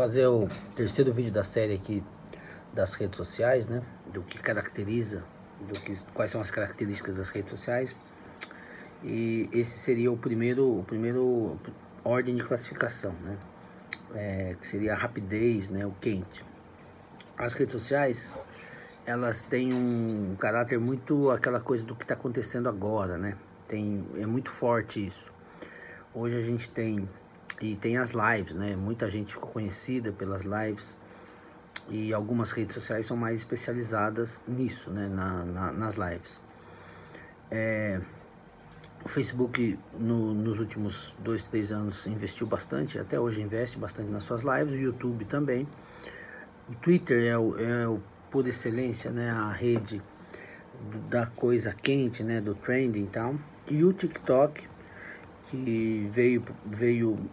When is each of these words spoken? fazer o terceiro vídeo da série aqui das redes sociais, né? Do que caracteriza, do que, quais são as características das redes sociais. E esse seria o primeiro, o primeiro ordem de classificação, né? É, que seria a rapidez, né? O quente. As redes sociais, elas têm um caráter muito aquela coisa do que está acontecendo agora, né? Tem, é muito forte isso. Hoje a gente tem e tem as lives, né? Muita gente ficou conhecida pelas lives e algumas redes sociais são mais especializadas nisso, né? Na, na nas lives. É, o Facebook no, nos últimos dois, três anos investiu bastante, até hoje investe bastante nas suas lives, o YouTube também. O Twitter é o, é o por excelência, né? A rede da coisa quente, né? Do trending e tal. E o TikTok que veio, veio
fazer 0.00 0.26
o 0.28 0.48
terceiro 0.74 1.12
vídeo 1.12 1.30
da 1.30 1.44
série 1.44 1.74
aqui 1.74 2.02
das 2.72 2.94
redes 2.94 3.18
sociais, 3.18 3.66
né? 3.66 3.82
Do 4.10 4.22
que 4.22 4.38
caracteriza, 4.38 5.22
do 5.60 5.78
que, 5.78 5.94
quais 6.14 6.30
são 6.30 6.40
as 6.40 6.50
características 6.50 7.18
das 7.18 7.28
redes 7.28 7.50
sociais. 7.50 7.94
E 9.04 9.46
esse 9.52 9.78
seria 9.78 10.10
o 10.10 10.16
primeiro, 10.16 10.78
o 10.78 10.82
primeiro 10.82 11.58
ordem 12.02 12.34
de 12.34 12.42
classificação, 12.42 13.12
né? 13.22 13.36
É, 14.14 14.56
que 14.58 14.66
seria 14.66 14.94
a 14.94 14.96
rapidez, 14.96 15.68
né? 15.68 15.84
O 15.84 15.92
quente. 16.00 16.42
As 17.36 17.52
redes 17.52 17.72
sociais, 17.72 18.30
elas 19.04 19.44
têm 19.44 19.74
um 19.74 20.34
caráter 20.40 20.80
muito 20.80 21.30
aquela 21.30 21.60
coisa 21.60 21.84
do 21.84 21.94
que 21.94 22.04
está 22.04 22.14
acontecendo 22.14 22.70
agora, 22.70 23.18
né? 23.18 23.36
Tem, 23.68 24.02
é 24.16 24.24
muito 24.24 24.48
forte 24.48 25.06
isso. 25.06 25.30
Hoje 26.14 26.38
a 26.38 26.40
gente 26.40 26.70
tem 26.70 27.06
e 27.60 27.76
tem 27.76 27.98
as 27.98 28.12
lives, 28.12 28.54
né? 28.54 28.74
Muita 28.74 29.10
gente 29.10 29.34
ficou 29.34 29.50
conhecida 29.50 30.12
pelas 30.12 30.44
lives 30.44 30.94
e 31.88 32.12
algumas 32.12 32.52
redes 32.52 32.74
sociais 32.74 33.06
são 33.06 33.16
mais 33.16 33.38
especializadas 33.38 34.42
nisso, 34.48 34.90
né? 34.90 35.08
Na, 35.08 35.44
na 35.44 35.72
nas 35.72 35.96
lives. 35.96 36.40
É, 37.50 38.00
o 39.04 39.08
Facebook 39.08 39.78
no, 39.98 40.32
nos 40.32 40.58
últimos 40.58 41.14
dois, 41.18 41.42
três 41.42 41.70
anos 41.70 42.06
investiu 42.06 42.46
bastante, 42.46 42.98
até 42.98 43.18
hoje 43.18 43.42
investe 43.42 43.78
bastante 43.78 44.10
nas 44.10 44.24
suas 44.24 44.42
lives, 44.42 44.72
o 44.72 44.76
YouTube 44.76 45.24
também. 45.24 45.66
O 46.68 46.74
Twitter 46.76 47.24
é 47.24 47.36
o, 47.36 47.58
é 47.58 47.88
o 47.88 48.00
por 48.30 48.46
excelência, 48.46 49.10
né? 49.10 49.30
A 49.30 49.52
rede 49.52 50.00
da 51.10 51.26
coisa 51.26 51.72
quente, 51.72 52.22
né? 52.22 52.40
Do 52.40 52.54
trending 52.54 53.04
e 53.04 53.08
tal. 53.08 53.34
E 53.68 53.84
o 53.84 53.92
TikTok 53.92 54.70
que 55.50 56.08
veio, 56.12 56.44
veio 56.64 57.28